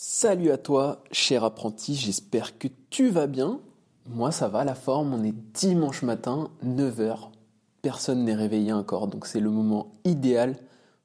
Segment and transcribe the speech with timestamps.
[0.00, 3.58] Salut à toi, cher apprenti, j'espère que tu vas bien.
[4.06, 7.30] Moi ça va, la forme, on est dimanche matin, 9h.
[7.82, 10.54] Personne n'est réveillé encore, donc c'est le moment idéal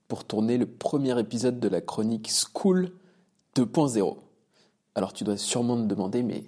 [0.08, 2.92] pour tourner le premier épisode de la chronique School
[3.56, 4.16] 2.0.
[4.94, 6.44] Alors tu dois sûrement te demander, mais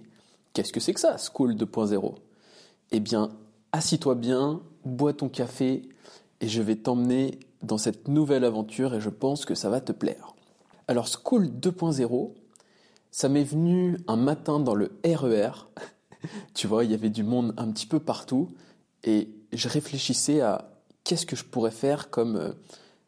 [0.53, 2.13] qu'est-ce que c'est que ça, School 2.0
[2.91, 3.31] Eh bien,
[3.71, 5.89] assis-toi bien, bois ton café,
[6.41, 9.91] et je vais t'emmener dans cette nouvelle aventure et je pense que ça va te
[9.91, 10.34] plaire.
[10.87, 12.31] Alors School 2.0,
[13.09, 15.49] ça m'est venu un matin dans le RER.
[15.81, 18.49] E tu vois, il y avait du monde un petit peu partout
[19.03, 20.71] et je réfléchissais à
[21.03, 22.51] qu'est-ce que je pourrais faire comme, euh,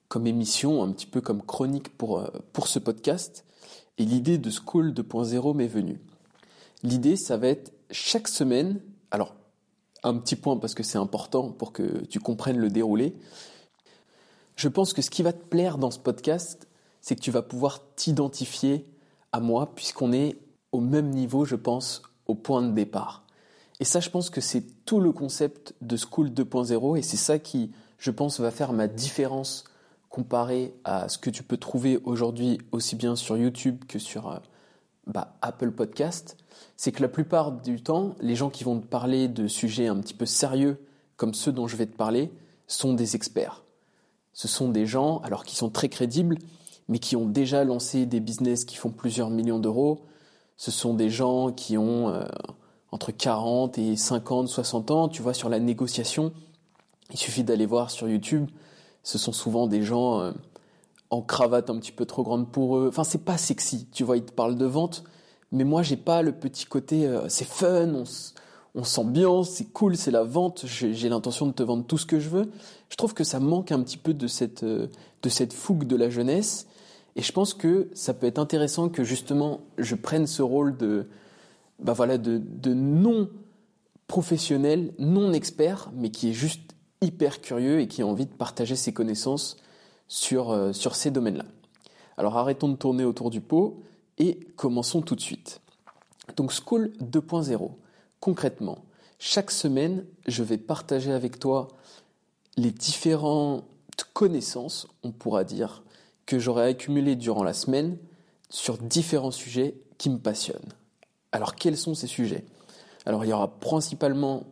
[0.07, 3.45] comme émission, un petit peu comme chronique pour, euh, pour ce podcast.
[3.99, 5.99] Et l'idée de School 2.0 m'est venue.
[6.81, 8.79] L'idée, ça va être chaque semaine,
[9.11, 9.35] alors
[10.03, 13.15] un petit point parce que c'est important pour que tu comprennes le déroulé.
[14.55, 16.66] Je pense que ce qui va te plaire dans ce podcast,
[17.07, 18.85] c'est que tu vas pouvoir t'identifier
[19.31, 20.35] à moi puisqu'on est
[20.73, 23.23] au même niveau, je pense, au point de départ.
[23.79, 27.39] Et ça, je pense que c'est tout le concept de School 2.0 et c'est ça
[27.39, 29.63] qui, je pense, va faire ma différence
[30.09, 34.39] comparé à ce que tu peux trouver aujourd'hui aussi bien sur YouTube que sur euh,
[35.05, 36.35] bah, Apple Podcast.
[36.75, 40.01] C'est que la plupart du temps, les gens qui vont te parler de sujets un
[40.01, 40.77] petit peu sérieux
[41.15, 42.33] comme ceux dont je vais te parler
[42.67, 43.63] sont des experts.
[44.33, 46.37] Ce sont des gens, alors qui sont très crédibles,
[46.87, 50.05] mais qui ont déjà lancé des business qui font plusieurs millions d'euros.
[50.55, 52.23] Ce sont des gens qui ont euh,
[52.91, 55.09] entre 40 et 50, 60 ans.
[55.09, 56.33] Tu vois, sur la négociation,
[57.11, 58.49] il suffit d'aller voir sur YouTube.
[59.03, 60.31] Ce sont souvent des gens euh,
[61.09, 62.87] en cravate un petit peu trop grande pour eux.
[62.87, 63.87] Enfin, c'est pas sexy.
[63.91, 65.03] Tu vois, ils te parlent de vente,
[65.51, 67.05] mais moi, j'ai pas le petit côté.
[67.05, 68.03] Euh, c'est fun, on,
[68.75, 70.65] on s'ambiance, c'est cool, c'est la vente.
[70.65, 72.49] J'ai l'intention de te vendre tout ce que je veux.
[72.89, 76.09] Je trouve que ça manque un petit peu de cette de cette fougue de la
[76.09, 76.66] jeunesse
[77.17, 81.07] et je pense que ça peut être intéressant que justement je prenne ce rôle de,
[81.79, 81.95] bah
[82.67, 83.29] non
[84.05, 88.75] professionnel, non expert, mais qui est juste hyper curieux et qui a envie de partager
[88.75, 89.57] ses connaissances
[90.07, 91.45] sur, euh, sur ces domaines-là.
[92.17, 93.81] Alors arrêtons de tourner autour du pot
[94.19, 95.59] et commençons tout de suite.
[96.35, 97.71] Donc School 2.0.
[98.19, 98.85] Concrètement,
[99.17, 101.67] chaque semaine, je vais partager avec toi
[102.57, 103.65] les différentes
[104.13, 105.83] connaissances, on pourra dire,
[106.27, 107.97] que j'aurais accumulé durant la semaine
[108.49, 110.73] sur différents sujets qui me passionnent.
[111.31, 112.45] Alors quels sont ces sujets?
[113.07, 114.43] Alors il y aura principalement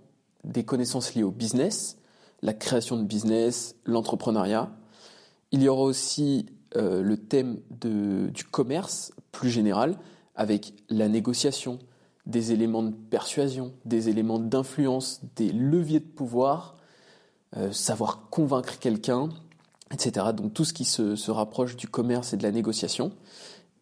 [0.43, 1.97] des connaissances liées au business,
[2.41, 4.71] la création de business, l'entrepreneuriat.
[5.51, 9.97] Il y aura aussi euh, le thème du commerce plus général
[10.35, 11.79] avec la négociation,
[12.25, 16.77] des éléments de persuasion, des éléments d'influence, des leviers de pouvoir,
[17.57, 19.29] euh, savoir convaincre quelqu'un,
[19.91, 20.27] etc.
[20.33, 23.11] Donc tout ce qui se, rapproche du commerce et de la négociation.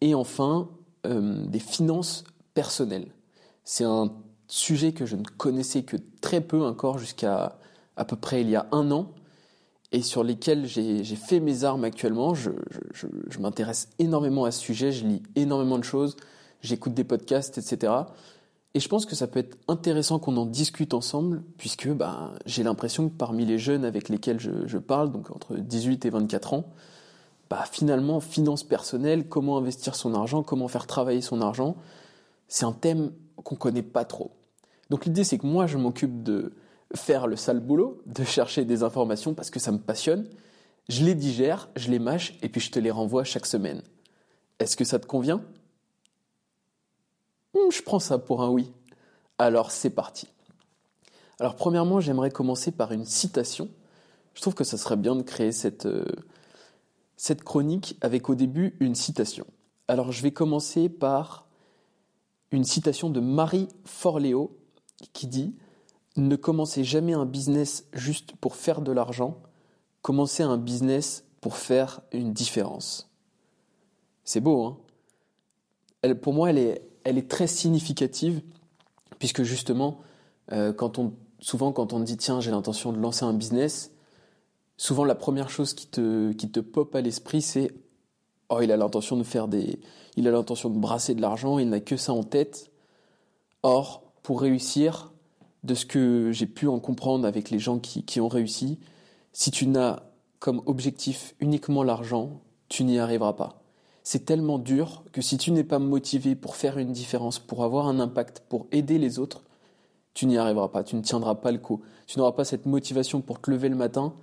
[0.00, 0.68] Et enfin,
[1.06, 3.08] euh, des finances personnelles.
[3.64, 4.12] C'est un
[4.46, 7.58] sujet que je ne connaissais que très peu encore jusqu'à
[7.96, 9.12] à peu près il y a un an
[9.92, 12.34] et sur lesquels j'ai fait mes armes actuellement.
[12.34, 12.50] Je,
[12.92, 16.16] je m'intéresse énormément à ce sujet, je lis énormément de choses,
[16.60, 17.92] j'écoute des podcasts, etc.
[18.74, 22.64] Et je pense que ça peut être intéressant qu'on en discute ensemble, puisque bah, j'ai
[22.64, 26.64] l'impression que parmi les jeunes avec lesquels je, parle, donc entre 18 et 24 ans,
[27.50, 31.76] bah, finalement, finance personnelle, comment investir son argent, comment faire travailler son argent,
[32.48, 34.32] c'est un thème qu'on connaît pas trop.
[34.90, 36.52] Donc l'idée, c'est que moi, je m'occupe de
[36.94, 40.26] faire le sale boulot, de chercher des informations parce que ça me passionne.
[40.88, 43.82] Je les digère, je les mâche et puis je te les renvoie chaque semaine.
[44.58, 45.42] Est-ce que ça te convient?
[47.70, 48.72] Je prends ça pour un oui.
[49.38, 50.28] Alors c'est parti.
[51.40, 53.68] Alors premièrement, j'aimerais commencer par une citation.
[54.34, 56.04] Je trouve que ça serait bien de créer cette, euh,
[57.44, 59.46] chronique avec au début une citation.
[59.88, 61.46] Alors je vais commencer par
[62.50, 64.56] une citation de Marie Forleo
[65.12, 65.54] qui dit
[66.16, 69.42] Ne commencez jamais un business juste pour faire de l'argent,
[70.02, 73.10] commencez un business pour faire une différence.
[74.24, 74.78] C'est beau, hein?
[76.22, 78.40] Pour moi, elle est, elle est très significative,
[79.18, 80.00] puisque justement,
[80.52, 83.92] euh, quand on, souvent quand on dit tiens, j'ai l'intention de lancer un business,
[84.76, 87.70] souvent la première chose qui te, qui te pop à l'esprit, c'est
[88.48, 89.80] oh, il a l'intention de faire des.
[90.16, 92.70] Il a l'intention de brasser de l'argent, il n'a que ça en tête.
[93.62, 95.12] Or, pour réussir,
[95.64, 98.78] de ce que j'ai pu en comprendre avec les gens qui, qui ont réussi,
[99.32, 100.02] si tu n'as
[100.38, 103.63] comme objectif uniquement l'argent, tu n'y arriveras pas
[104.04, 107.88] c'est tellement dur que si tu n'es pas motivé pour faire une différence, pour avoir
[107.88, 109.42] un impact, pour aider les autres,
[110.12, 111.82] tu n'y arriveras pas, tu ne tiendras pas le coup.
[112.06, 114.14] Tu n'auras pas cette motivation pour te lever le matin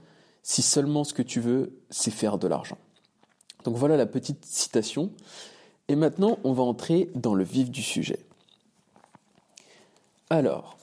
[0.44, 2.78] si seulement ce que tu veux, c'est faire de l'argent.
[3.64, 5.12] Donc voilà la petite citation.
[5.88, 8.20] Et maintenant, on va entrer dans le vif du sujet.
[10.30, 10.78] Alors,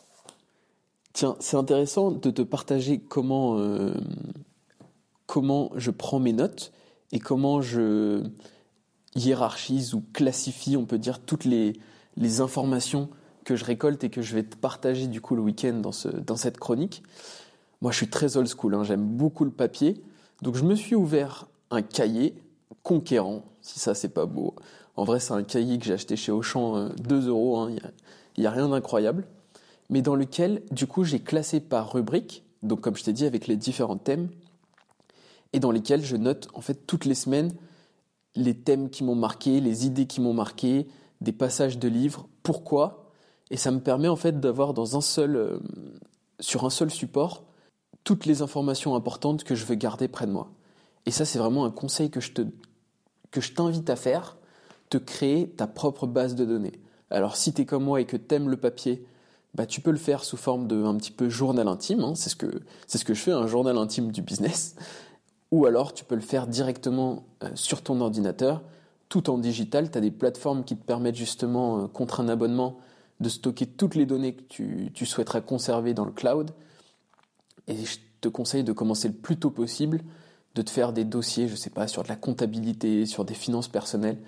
[1.13, 3.95] tiens, c'est intéressant de te partager comment, euh,
[5.27, 6.73] comment je prends mes notes
[7.13, 8.23] et comment je
[9.19, 11.75] hiérarchise ou classifie, on peut dire, toutes les,
[12.41, 13.09] informations
[13.45, 16.09] que je récolte et que je vais te partager du coup le week-end dans, ce,
[16.09, 17.03] dans cette chronique.
[17.81, 20.03] Moi, je suis très old school, hein, j'aime beaucoup le papier.
[20.43, 22.35] Donc, je me suis ouvert un cahier
[22.83, 24.55] conquérant, si ça c'est pas beau.
[24.97, 27.71] En vrai, c'est un cahier que j'ai acheté chez Auchan 2 euh, euros, hein,
[28.37, 29.27] il n'y a, rien d'incroyable.
[29.91, 33.47] Mais dans lequel, du coup, j'ai classé par rubrique, donc comme je t'ai dit, avec
[33.47, 34.29] les différents thèmes,
[35.53, 37.53] et dans lesquels je note en fait toutes les semaines
[38.35, 40.87] les thèmes qui m'ont marqué, les idées qui m'ont marqué,
[41.21, 43.13] des passages de livres, pourquoi,
[43.51, 45.59] et ça me permet en fait d'avoir dans un seul, euh,
[46.41, 47.45] sur un seul support
[48.05, 50.51] toutes les informations importantes que je veux garder près de moi.
[51.07, 52.43] Et ça, c'est vraiment un conseil que je te,
[53.31, 54.37] que je t'invite à faire,
[54.89, 56.81] te créer ta propre base de données.
[57.11, 59.05] Alors, si tu es comme moi et que tu aimes le papier,
[59.55, 62.01] bah, tu peux le faire sous forme de un petit peu journal intime.
[62.01, 62.15] Hein.
[62.15, 64.77] c'est ce que c'est ce que je fais, un journal intime du business.
[65.51, 68.63] Ou alors, tu peux le faire directement euh, sur ton ordinateur,
[69.09, 69.91] tout en digital.
[69.91, 72.79] Tu as des plateformes qui te permettent justement, euh, contre un abonnement,
[73.21, 76.51] de stocker toutes les données que tu, tu souhaiterais conserver dans le cloud.
[77.67, 80.03] Et je te conseille de commencer le plus tôt possible,
[80.55, 83.35] de te faire des dossiers, je ne sais pas, sur de la comptabilité, sur des
[83.35, 84.19] finances personnelles,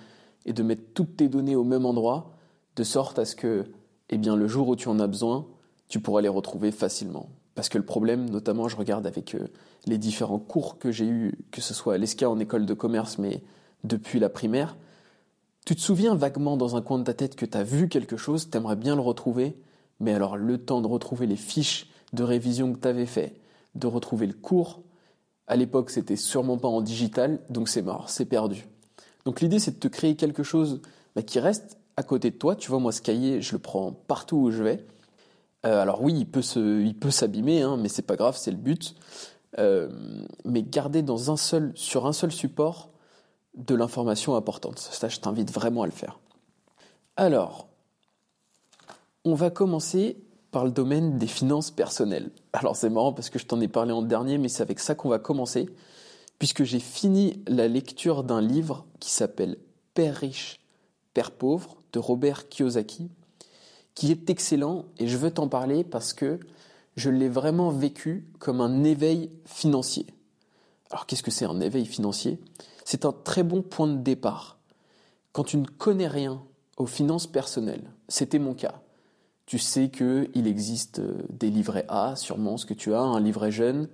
[0.45, 2.31] et de mettre toutes tes données au même endroit,
[2.75, 3.65] de sorte à ce que,
[4.09, 5.45] eh bien, le jour où tu en as besoin,
[5.87, 7.29] tu pourras les retrouver facilement.
[7.55, 9.47] Parce que le problème, notamment, je regarde avec euh,
[9.85, 13.17] les différents cours que j'ai eus, que ce soit à l'ESCA en école de commerce,
[13.17, 13.41] mais
[13.83, 14.77] depuis la primaire,
[15.65, 18.17] tu te souviens vaguement dans un coin de ta tête que tu as vu quelque
[18.17, 19.57] chose, tu aimerais bien le retrouver,
[19.99, 23.35] mais alors le temps de retrouver les fiches de révision que tu avais fait,
[23.75, 24.81] de retrouver le cours,
[25.47, 28.67] à l'époque c'était sûrement pas en digital, donc c'est mort, c'est perdu.
[29.25, 30.81] Donc l'idée c'est de te créer quelque chose
[31.15, 32.55] bah, qui reste à côté de toi.
[32.55, 34.85] Tu vois, moi ce cahier, je le prends partout où je vais.
[35.65, 38.95] Euh, alors oui, il peut s'abîmer, hein, mais c'est pas grave, c'est le but.
[39.59, 39.89] Euh,
[40.45, 41.03] mais garder
[41.75, 42.89] sur un seul support
[43.55, 44.79] de l'information importante.
[44.79, 46.19] Ça, je t'invite vraiment à le faire.
[47.17, 47.67] Alors,
[49.25, 50.17] on va commencer
[50.51, 52.31] par le domaine des finances personnelles.
[52.53, 54.95] Alors c'est marrant parce que je t'en ai parlé en dernier, mais c'est avec ça
[54.95, 55.69] qu'on va commencer,
[56.39, 59.57] puisque j'ai fini la lecture d'un livre qui s'appelle
[59.93, 60.59] Père riche,
[61.13, 63.09] Père pauvre de Robert Kiyosaki,
[63.95, 66.39] qui est excellent et je veux t'en parler parce que
[66.95, 70.05] je l'ai vraiment vécu comme un éveil financier.
[70.89, 72.39] Alors qu'est-ce que c'est un éveil financier?
[72.83, 74.59] C'est un très bon point de départ.
[75.31, 76.41] Quand tu ne connais rien
[76.77, 78.81] aux finances personnelles, c'était mon cas.
[79.45, 83.51] Tu sais qu'il existe euh, des livrets A, sûrement ce que tu as, un livret
[83.51, 83.89] jeune,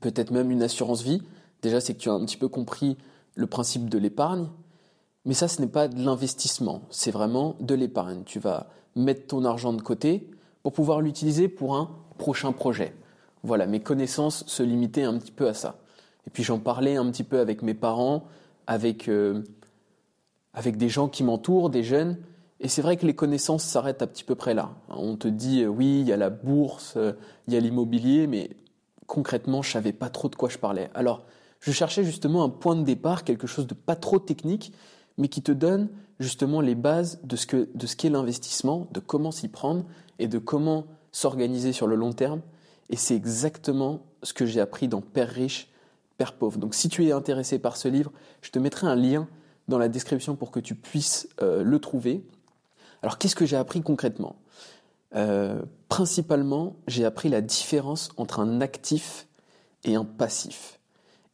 [0.00, 1.22] peut-être même une assurance vie.
[1.62, 2.96] Déjà, c'est que tu as un petit peu compris
[3.34, 4.48] le principe de l'épargne.
[5.24, 8.22] Mais ça, ce n'est pas de l'investissement, c'est vraiment de l'épargne.
[8.24, 10.30] Tu vas mettre ton argent de côté
[10.62, 12.94] pour pouvoir l'utiliser pour un prochain projet.
[13.42, 15.76] Voilà, mes connaissances se limitaient un petit peu à ça.
[16.26, 18.24] Et puis j'en parlais un petit peu avec mes parents,
[18.66, 19.42] avec, euh,
[20.54, 22.18] avec des gens qui m'entourent, des jeunes,
[22.60, 24.70] et c'est vrai que les connaissances s'arrêtent à petit peu près là.
[24.88, 27.12] On te dit euh, oui, il y a la bourse, euh,
[27.46, 28.50] il y a l'immobilier, mais
[29.06, 30.88] concrètement, je savais pas trop de quoi je parlais.
[30.94, 31.24] Alors,
[31.60, 34.72] je cherchais justement un point de départ, quelque chose de pas trop technique,
[35.18, 35.88] mais qui te donne
[36.20, 37.46] justement les bases de ce
[37.96, 39.84] qu'est l'investissement, de comment s'y prendre
[40.18, 42.40] et de comment s'organiser sur le long terme.
[42.90, 45.68] Et c'est exactement ce que j'ai appris dans Père riche,
[46.16, 46.58] Père pauvre.
[46.58, 48.12] Donc, si tu es intéressé par ce livre,
[48.42, 49.28] je te mettrai un lien
[49.68, 52.24] dans la description pour que tu puisses euh, le trouver.
[53.02, 54.36] Alors qu'est-ce que j'ai appris concrètement?
[55.16, 59.28] Euh, Principalement, j'ai appris la différence entre un actif
[59.84, 60.80] et un passif.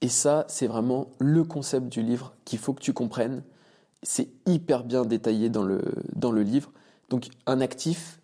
[0.03, 3.43] Et ça, c'est vraiment le concept du livre qu'il faut que tu comprennes.
[4.03, 5.83] C'est hyper bien détaillé dans le,
[6.15, 6.73] dans le livre.
[7.11, 8.21] Donc un actif,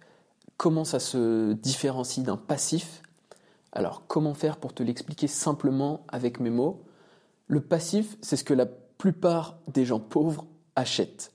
[0.57, 3.03] comment ça se différencie d'un passif?
[3.73, 6.83] Alors comment faire pour te l'expliquer simplement avec mes mots?
[7.47, 11.33] Le passif, c'est ce que la plupart des gens pauvres achètent.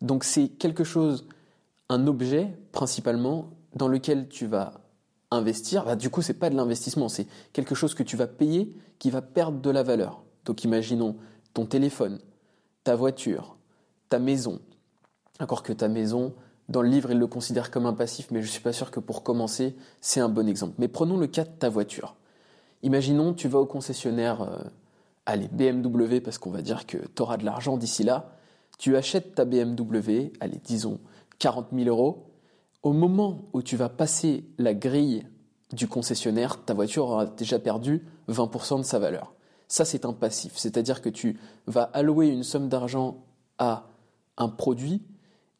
[0.00, 1.26] Donc c'est quelque chose
[1.88, 4.80] un objet principalement dans lequel tu vas
[5.30, 8.74] investir, bah, du coup c'est pas de l'investissement, c'est quelque chose que tu vas payer
[8.98, 10.22] qui va perdre de la valeur.
[10.44, 11.16] Donc imaginons
[11.52, 12.20] ton téléphone,
[12.84, 13.56] ta voiture,
[14.08, 14.60] ta maison.
[15.40, 16.34] Encore que ta maison,
[16.68, 19.00] dans le livre, il le considère comme un passif, mais je suis pas sûr que
[19.00, 20.74] pour commencer, c'est un bon exemple.
[20.78, 22.16] Mais prenons le cas de ta voiture.
[22.82, 24.58] Imaginons, tu vas au concessionnaire, euh,
[25.26, 28.36] allez, BMW, parce qu'on va dire que tu auras de l'argent d'ici là.
[28.78, 31.00] Tu achètes ta BMW, allez, disons,
[31.38, 32.30] 40 000 euros,
[32.82, 35.26] au moment où tu vas passer la grille
[35.72, 39.34] du concessionnaire, ta voiture aura déjà perdu 20% de sa valeur.
[39.68, 43.24] Ça, c'est un passif, c'est-à-dire que tu vas allouer une somme d'argent
[43.58, 43.86] à
[44.36, 45.02] un produit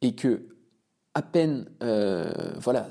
[0.02, 0.48] et que
[1.14, 2.88] à peine, euh, voilà,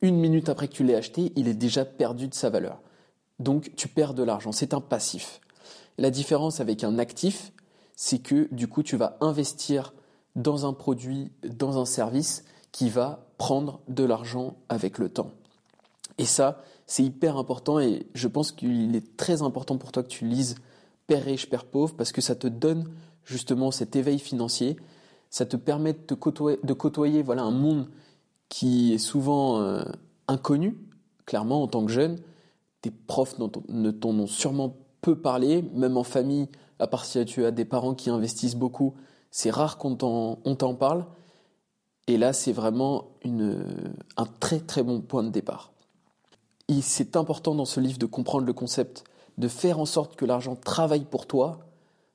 [0.00, 2.80] une minute après que tu l'aies acheté, il est déjà perdu de sa valeur.
[3.38, 4.52] Donc tu perds de l'argent.
[4.52, 5.40] C'est un passif.
[5.98, 7.52] La différence avec un actif,
[7.94, 9.92] c'est que du coup tu vas investir
[10.36, 15.32] dans un produit, dans un service qui va prendre de l'argent avec le temps.
[16.16, 20.08] Et ça, c'est hyper important et je pense qu'il est très important pour toi que
[20.08, 20.56] tu lises
[21.06, 22.88] Père riche, Père pauvre parce que ça te donne
[23.24, 24.76] justement cet éveil financier,
[25.30, 27.88] ça te permet de côtoyer, de côtoyer voilà, un monde
[28.48, 29.82] qui est souvent euh,
[30.26, 30.78] inconnu,
[31.26, 32.18] clairement en tant que jeune.
[32.80, 37.44] Tes profs ne t'en ont sûrement peu parlé, même en famille, à part si tu
[37.44, 38.94] as des parents qui investissent beaucoup,
[39.30, 41.06] c'est rare qu'on t'en parle.
[42.06, 45.72] Et là, c'est vraiment un très très bon point de départ.
[46.80, 49.04] C'est important dans ce livre de comprendre le concept,
[49.36, 51.60] de faire en sorte que l'argent travaille pour toi,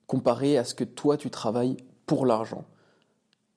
[0.07, 2.65] comparé à ce que toi tu travailles pour l'argent.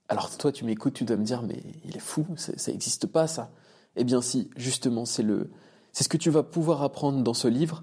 [0.09, 3.27] Alors toi tu m'écoutes, tu dois me dire mais il est fou, ça n'existe pas
[3.27, 3.51] ça.
[3.97, 5.51] Eh bien si, justement, c'est le
[5.93, 7.83] c'est ce que tu vas pouvoir apprendre dans ce livre,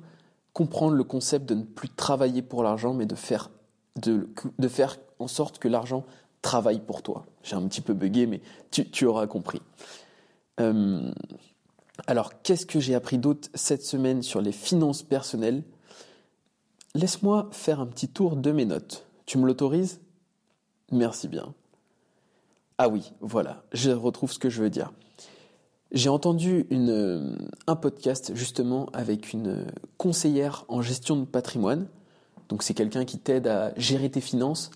[0.54, 3.50] comprendre le concept de ne plus travailler pour l'argent mais de faire
[3.96, 6.06] de, faire en sorte que l'argent
[6.42, 7.26] travaille pour toi.
[7.44, 9.62] J'ai un petit peu bugué, mais tu, auras compris.
[10.60, 11.12] Euh,
[12.08, 15.64] alors, qu'est-ce que j'ai appris d'autre cette semaine sur les finances personnelles?
[16.96, 19.06] Laisse-moi faire un petit tour de mes notes.
[19.26, 20.00] Tu me l'autorises?
[20.92, 21.54] Merci bien.
[22.86, 24.92] Ah oui, voilà, je retrouve ce que je veux dire.
[25.94, 31.88] J'ai entendu une, un podcast justement avec une conseillère en gestion de patrimoine.
[32.50, 34.70] Donc c'est quelqu'un qui t'aide à gérer tes finances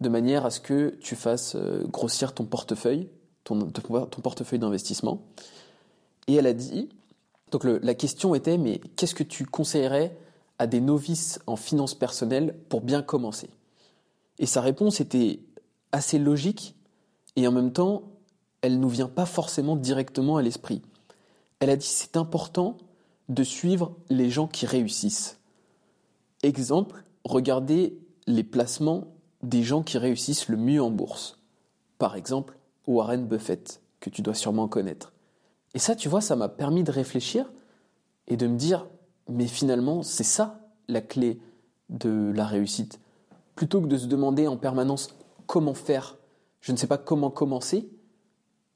[0.00, 3.08] de manière à ce que tu fasses euh, grossir ton portefeuille,
[3.42, 5.20] ton, ton portefeuille d'investissement.
[6.28, 6.88] Et elle a dit,
[7.50, 10.16] donc la question était, mais qu'est-ce que tu conseillerais
[10.60, 13.50] à des novices en finances personnelles pour bien commencer?
[14.38, 15.40] Et sa réponse était
[15.90, 16.76] assez logique
[17.36, 18.02] et en même temps,
[18.62, 20.82] elle ne nous vient pas forcément directement à l'esprit.
[21.60, 22.76] Elle a dit, c'est important
[23.28, 25.38] de suivre les gens qui réussissent.
[26.42, 29.08] Exemple, regardez les placements
[29.42, 31.38] des gens qui réussissent le mieux en bourse.
[31.98, 35.12] Par exemple, Warren Buffett, que tu dois sûrement connaître.
[35.74, 37.50] Et ça, tu vois, ça m'a permis de réfléchir
[38.26, 38.86] et de me dire,
[39.28, 41.40] mais finalement, c'est ça la clé
[41.90, 43.00] de la réussite.
[43.54, 45.08] Plutôt que de se demander en permanence
[45.46, 46.17] comment faire,
[46.60, 47.88] je ne sais pas comment commencer,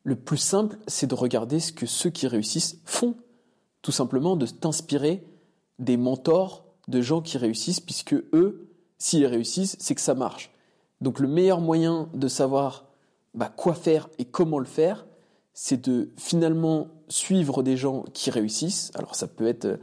[0.05, 3.15] le plus simple, c'est de regarder ce que ceux qui réussissent font.
[3.83, 5.25] Tout simplement de t'inspirer
[5.79, 10.51] des mentors de gens qui réussissent, puisque eux, s'ils réussissent, c'est que ça marche.
[11.01, 12.87] Donc le meilleur moyen de savoir
[13.35, 15.07] bah, quoi faire et comment le faire,
[15.55, 18.91] c'est de finalement suivre des gens qui réussissent.
[18.95, 19.79] Alors ça peut être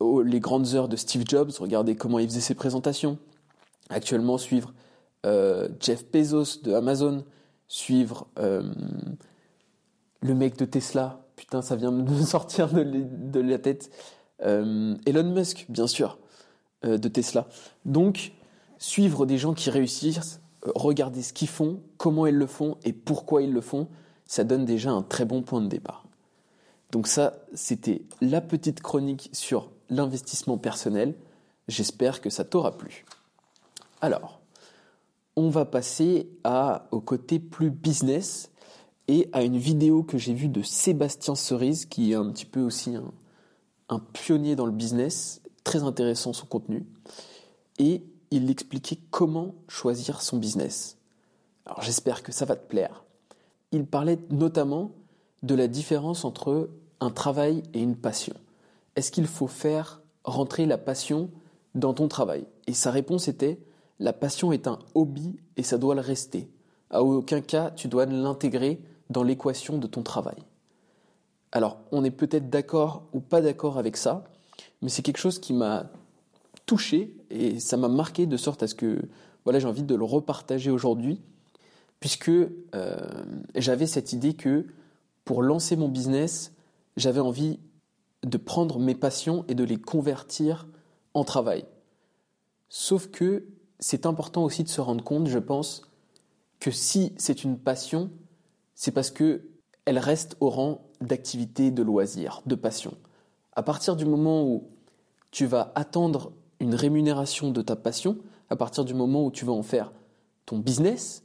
[0.00, 3.18] euh, les grandes heures de Steve Jobs, regarder comment il faisait ses présentations.
[3.90, 4.72] Actuellement, suivre
[5.26, 7.24] euh, Jeff Bezos de Amazon,
[7.68, 8.72] suivre euh,
[10.22, 11.20] le mec de Tesla.
[11.36, 13.90] Putain, ça vient de sortir de, la tête.
[14.40, 16.18] Elon Musk, bien sûr,
[16.82, 17.48] de Tesla.
[17.84, 18.32] Donc,
[18.78, 20.40] suivre des gens qui réussissent,
[20.74, 23.88] regarder ce qu'ils font, comment ils le font et pourquoi ils le font
[24.26, 26.04] ça donne déjà un très bon point de départ.
[26.92, 31.14] Donc ça, c'était la petite chronique sur l'investissement personnel.
[31.68, 33.04] J'espère que ça t'aura plu.
[34.00, 34.40] Alors,
[35.36, 38.50] on va passer à, au côté plus business
[39.08, 42.60] et à une vidéo que j'ai vue de Sébastien Cerise, qui est un petit peu
[42.60, 43.12] aussi un,
[43.88, 46.84] un pionnier dans le business, très intéressant son contenu.
[47.78, 50.96] Et il expliquait comment choisir son business.
[51.66, 53.04] Alors j'espère que ça va te plaire
[53.72, 54.92] il parlait notamment
[55.42, 58.34] de la différence entre un travail et une passion.
[58.96, 61.30] Est-ce qu'il faut faire rentrer la passion
[61.74, 62.46] dans ton travail?
[62.66, 63.58] Et sa réponse était
[63.98, 66.48] la passion est un hobby et ça doit le rester.
[66.90, 70.36] À aucun cas tu dois l'intégrer dans l'équation de ton travail.
[71.52, 74.24] Alors, on est peut-être d'accord ou pas d'accord avec ça,
[74.82, 75.90] mais c'est quelque chose qui m'a
[76.66, 79.00] touché et ça m'a marqué de sorte à ce que
[79.44, 81.20] voilà, j'ai envie de le repartager aujourd'hui
[82.00, 82.50] puisque euh,
[83.54, 84.66] j'avais cette idée que
[85.24, 86.52] pour lancer mon business,
[86.96, 87.58] j'avais envie
[88.22, 90.66] de prendre mes passions et de les convertir
[91.14, 91.64] en travail.
[92.68, 93.44] Sauf que
[93.78, 95.82] c'est important aussi de se rendre compte, je pense,
[96.60, 98.10] que si c'est une passion,
[98.74, 99.46] c'est parce que
[99.84, 102.94] elle reste au rang d'activité, de loisir, de passion.
[103.52, 104.68] À partir du moment où
[105.30, 108.18] tu vas attendre une rémunération de ta passion,
[108.50, 109.92] à partir du moment où tu vas en faire
[110.44, 111.22] ton business,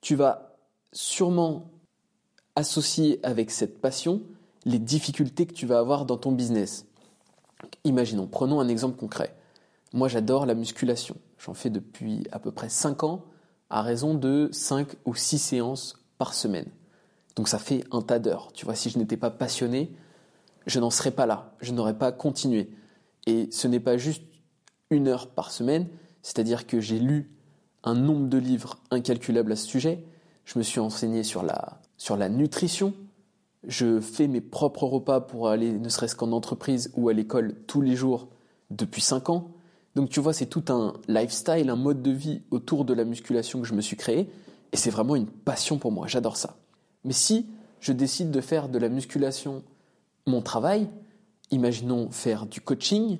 [0.00, 0.56] tu vas
[0.92, 1.70] sûrement
[2.56, 4.22] associer avec cette passion
[4.64, 6.86] les difficultés que tu vas avoir dans ton business.
[7.84, 9.34] Imaginons, prenons un exemple concret.
[9.92, 11.16] Moi, j'adore la musculation.
[11.44, 13.24] J'en fais depuis à peu près 5 ans.
[13.70, 16.68] à raison de 5 ou 6 séances par semaine.
[17.34, 18.52] Donc ça fait un tas d'heures.
[18.52, 19.90] Tu vois, si je n'étais pas passionné,
[20.66, 22.70] je n'en serais pas là, je n'aurais pas continué.
[23.26, 24.22] Et ce n'est pas juste
[24.90, 25.88] une heure par semaine,
[26.22, 27.32] c'est-à-dire que j'ai lu
[27.82, 30.04] un nombre de livres incalculable à ce sujet,
[30.44, 32.94] je me suis enseigné sur la, sur la nutrition,
[33.66, 37.80] je fais mes propres repas pour aller ne serait-ce qu'en entreprise ou à l'école tous
[37.80, 38.28] les jours
[38.70, 39.53] depuis 5 ans.
[39.94, 43.60] Donc tu vois, c'est tout un lifestyle, un mode de vie autour de la musculation
[43.60, 44.28] que je me suis créé,
[44.72, 46.56] et c'est vraiment une passion pour moi, j'adore ça.
[47.04, 47.46] Mais si
[47.80, 49.62] je décide de faire de la musculation
[50.26, 50.88] mon travail,
[51.50, 53.18] imaginons faire du coaching,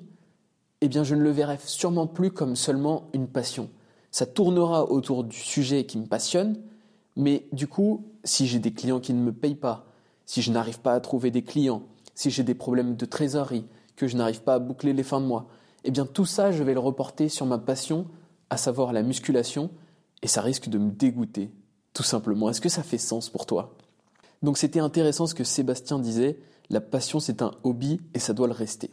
[0.81, 3.69] eh bien je ne le verrai sûrement plus comme seulement une passion.
[4.11, 6.57] Ça tournera autour du sujet qui me passionne,
[7.15, 9.85] mais du coup, si j'ai des clients qui ne me payent pas,
[10.25, 11.83] si je n'arrive pas à trouver des clients,
[12.15, 13.65] si j'ai des problèmes de trésorerie,
[13.95, 15.47] que je n'arrive pas à boucler les fins de mois,
[15.85, 18.07] eh bien tout ça, je vais le reporter sur ma passion,
[18.49, 19.69] à savoir la musculation,
[20.21, 21.51] et ça risque de me dégoûter,
[21.93, 22.49] tout simplement.
[22.49, 23.75] Est-ce que ça fait sens pour toi?
[24.41, 26.37] Donc c'était intéressant ce que Sébastien disait,
[26.69, 28.91] la passion c'est un hobby et ça doit le rester.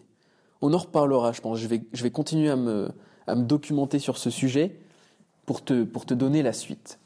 [0.61, 1.59] On en reparlera, je pense.
[1.59, 2.91] Je vais, continuer à me,
[3.27, 4.79] à me documenter sur ce sujet
[5.45, 7.01] pour te, pour te donner la suite.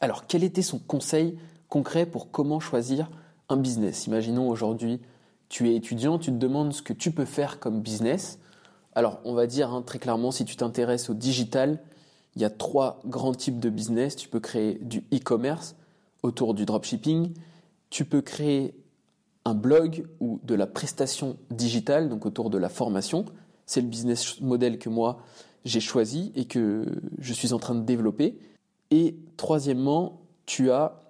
[0.00, 1.38] Alors, quel était son conseil
[1.68, 3.08] concret pour comment choisir
[3.48, 4.06] un business?
[4.06, 5.00] Imaginons aujourd'hui,
[5.48, 8.40] tu es étudiant, tu te demandes ce que tu peux faire comme business.
[8.96, 11.80] Alors, on va dire hein, très clairement, si tu t'intéresses au digital,
[12.34, 14.16] il y a trois grands types de business.
[14.16, 15.76] Tu peux créer du e-commerce
[16.22, 17.34] autour du dropshipping.
[17.90, 18.74] Tu peux créer
[19.44, 23.26] un blog ou de la prestation digitale, donc autour de la formation.
[23.66, 25.18] C'est le business model que moi
[25.66, 26.86] j'ai choisi et que
[27.18, 28.38] je suis en train de développer.
[28.90, 31.02] Et troisièmement, tu as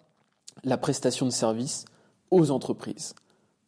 [0.65, 1.85] la prestation de service
[2.33, 3.15] aux entreprises.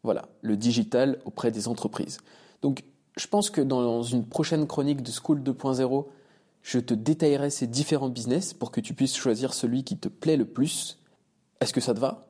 [0.03, 2.19] Voilà, le digital auprès des entreprises.
[2.63, 2.83] Donc,
[3.19, 6.07] je pense que dans une prochaine chronique de School 2.0,
[6.63, 10.37] je te détaillerai ces différents business pour que tu puisses choisir celui qui te plaît
[10.37, 10.99] le plus.
[11.61, 12.29] Est-ce que ça te va?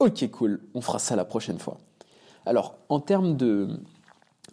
[0.00, 1.78] Ok, cool, on fera ça la prochaine fois.
[2.46, 3.68] Alors, en termes de.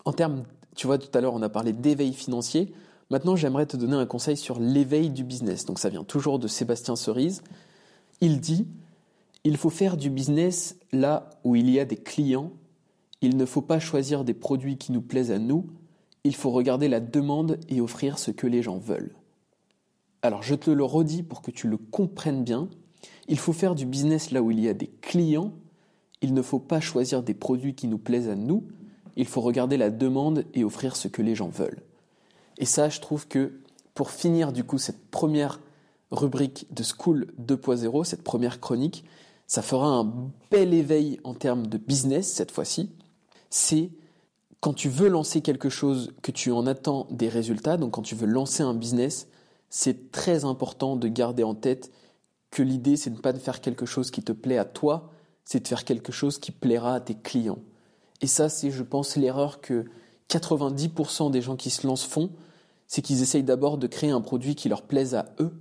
[0.06, 0.44] En termes,
[0.76, 2.74] tu vois, tout à l'heure, on a parlé d'éveil financier.
[3.10, 5.66] Maintenant, j'aimerais te donner un conseil sur l'éveil du business.
[5.66, 7.44] Donc, ça vient toujours de Sébastien Cerise.
[8.22, 8.68] Il dit
[9.44, 12.52] Il faut faire du business là où il y a des clients.
[13.22, 15.68] Il ne faut pas choisir des produits qui nous plaisent à nous.
[16.24, 19.16] Il faut regarder la demande et offrir ce que les gens veulent.
[20.24, 22.70] Alors, je te le redis pour que tu le comprennes bien.
[23.28, 25.52] Il faut faire du business là où il y a des clients.
[26.22, 28.68] Il ne faut pas choisir des produits qui nous plaisent à nous.
[29.16, 31.82] Il faut regarder la demande et offrir ce que les gens veulent.
[32.58, 33.60] Et ça, je trouve que
[33.94, 35.60] pour finir du coup cette première
[36.12, 39.04] rubrique de School 2.0, cette première chronique,
[39.48, 40.14] ça fera un
[40.50, 42.90] bel éveil en termes de business cette fois-ci.
[43.52, 43.92] C'est
[44.62, 48.16] quand tu veux lancer quelque chose, que tu en attends des résultats, donc quand tu
[48.16, 49.28] veux lancer un business,
[49.70, 51.92] c'est très important de garder en tête
[52.52, 55.12] que l'idée, c'est de ne pas de faire quelque chose qui te plaît à toi,
[55.46, 57.60] c'est de faire quelque chose qui plaira à tes clients.
[58.22, 59.86] Et ça, c'est, je pense, l'erreur que
[60.30, 62.30] 90% des gens qui se lancent font,
[62.88, 65.54] c'est qu'ils essayent d'abord de créer un produit qui leur plaise à eux.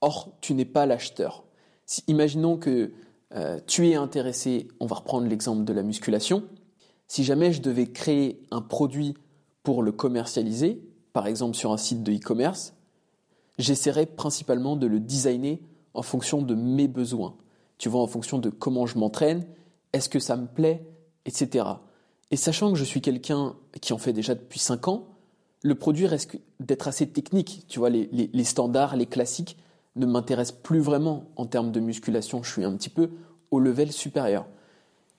[0.00, 1.44] Or, tu n'es pas l'acheteur.
[1.84, 2.92] Si, imaginons que
[3.34, 6.44] euh, tu es intéressé, on va reprendre l'exemple de la musculation.
[7.08, 9.14] Si jamais je devais créer un produit
[9.62, 12.74] pour le commercialiser, par exemple sur un site de e-commerce,
[13.58, 15.60] j'essaierais principalement de le designer
[15.94, 17.36] en fonction de mes besoins.
[17.78, 19.44] Tu vois, en fonction de comment je m'entraîne,
[19.92, 20.86] est-ce que ça me plaît,
[21.24, 21.64] etc.
[22.30, 25.08] Et sachant que je suis quelqu'un qui en fait déjà depuis 5 ans,
[25.62, 27.64] le produit risque d'être assez technique.
[27.68, 29.56] Tu vois, les, les standards, les classiques
[29.96, 32.42] ne m'intéressent plus vraiment en termes de musculation.
[32.42, 33.10] Je suis un petit peu
[33.50, 34.46] au level supérieur.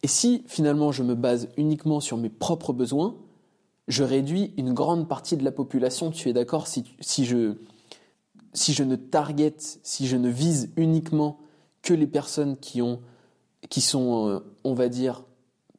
[0.04, 3.16] Et si finalement je me base uniquement sur mes propres besoins,
[3.88, 6.12] je réduis une grande partie de la population.
[6.12, 7.56] Tu es d'accord si, si je
[8.54, 11.38] si je ne target, si je ne vise uniquement
[11.82, 13.00] que les personnes qui ont,
[13.70, 15.24] qui sont, euh, on va dire,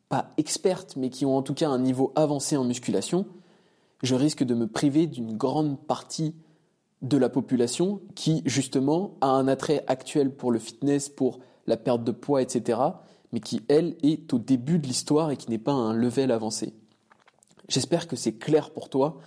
[0.09, 3.27] pas expertes, mais qui ont en tout cas un niveau avancé en musculation,
[4.03, 6.35] je risque de me priver d'une grande partie
[7.03, 12.05] de la population qui, justement, a un attrait actuel pour le fitness, pour la perte
[12.05, 12.81] de poids, etc.,
[13.33, 16.75] mais qui, elle, est au début de l'histoire et qui n'est pas un level avancé.
[17.69, 19.19] J'espère que c'est clair pour toi.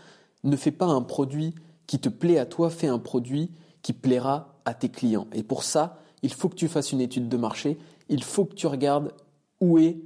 [0.44, 1.54] Ne fais pas un produit
[1.88, 5.28] qui te plaît à toi, fais un produit qui plaira à tes clients.
[5.34, 7.78] Et pour ça, il faut que tu fasses une étude de marché,
[8.10, 9.14] il faut que tu regardes
[9.60, 10.00] où est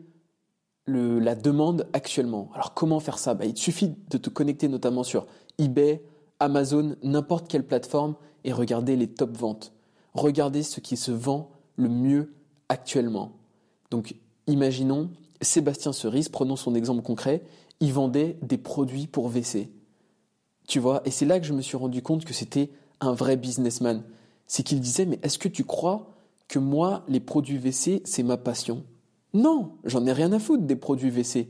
[0.88, 2.52] la demande actuellement.
[2.54, 3.34] Alors comment faire ça?
[3.34, 5.26] Bah, Il suffit de te connecter notamment sur
[5.58, 6.04] eBay,
[6.40, 9.74] Amazon, n'importe quelle plateforme et regarder les top ventes.
[10.14, 12.34] Regardez ce qui se vend le mieux
[12.70, 13.32] actuellement.
[13.96, 14.14] Donc
[14.46, 17.44] imaginons Sébastien Cerise, prenons son exemple concret,
[17.80, 19.70] il vendait des produits pour WC.
[20.68, 23.38] Tu vois, et c'est là que je me suis rendu compte que c'était un vrai
[23.38, 24.04] businessman.
[24.48, 26.14] c'est qu'il disait mais est-ce que tu crois
[26.50, 28.84] que moi les produits WC c'est ma passion?
[29.34, 31.48] Non, j'en ai rien à foutre des produits WC,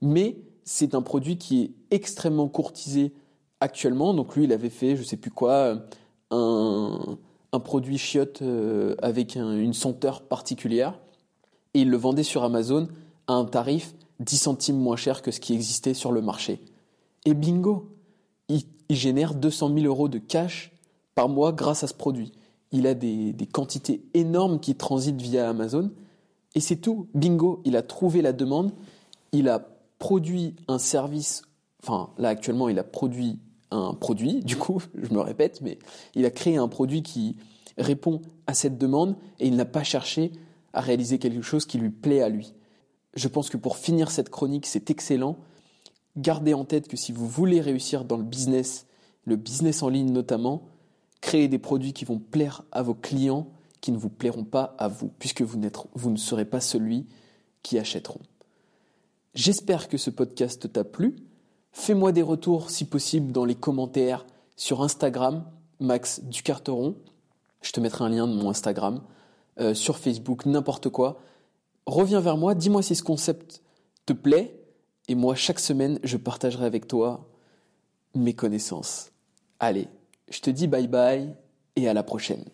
[0.00, 3.12] mais c'est un produit qui est extrêmement courtisé
[3.58, 4.14] actuellement.
[4.14, 5.82] Donc lui il avait fait je sais plus quoi
[6.30, 7.16] un,
[7.64, 10.96] produit chiotte euh, avec une senteur particulière
[11.74, 12.88] et il le vendait sur Amazon
[13.26, 16.60] à un tarif 10 centimes moins cher que ce qui existait sur le marché.
[17.24, 17.88] Et bingo,
[18.48, 20.72] il, génère 200 000 euros de cash
[21.14, 22.32] par mois grâce à ce produit.
[22.72, 25.90] Il a des, des quantités énormes qui transitent via Amazon
[26.54, 27.08] et c'est tout.
[27.14, 28.72] Bingo, il a trouvé la demande,
[29.32, 31.42] il a produit un service,
[31.82, 33.38] enfin là actuellement il a produit
[33.70, 35.78] un produit, du coup, je me répète, mais
[36.14, 37.36] il a créé un produit qui
[37.76, 40.32] répond à cette demande et il n'a pas cherché
[40.72, 42.54] à réaliser quelque chose qui lui plaît à lui.
[43.14, 45.36] Je pense que pour finir cette chronique, c'est excellent.
[46.16, 48.86] Gardez en tête que si vous voulez réussir dans le business,
[49.24, 50.68] le business en ligne notamment,
[51.20, 53.48] créez des produits qui vont plaire à vos clients,
[53.80, 57.06] qui ne vous plairont pas à vous, puisque vous, ne serez pas celui
[57.62, 58.20] qui achèteront.
[59.34, 61.16] J'espère que ce podcast t'a plu.
[61.72, 64.26] Fais-moi des retours si possible dans les commentaires
[64.56, 65.44] sur Instagram,
[65.78, 66.96] Max Ducarteron.
[67.62, 69.02] Je te mettrai un lien de mon Instagram,
[69.60, 71.20] euh, sur Facebook, n'importe quoi.
[71.86, 73.62] Reviens vers moi, dis-moi si ce concept
[74.06, 74.54] te plaît,
[75.08, 77.28] et moi, chaque semaine, je partagerai avec toi
[78.14, 79.10] mes connaissances.
[79.58, 79.88] Allez,
[80.28, 81.34] je te dis bye bye
[81.76, 82.44] et à la prochaine.